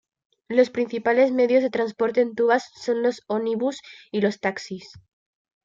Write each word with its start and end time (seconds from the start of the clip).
Los 0.47 0.71
principales 0.71 1.31
medios 1.31 1.61
de 1.61 1.69
transporte 1.69 2.21
en 2.21 2.33
Tubas 2.33 2.71
son 2.73 3.03
los 3.03 3.21
ómnibus 3.27 3.81
y 4.11 4.21
los 4.21 4.39
taxis. 4.39 4.89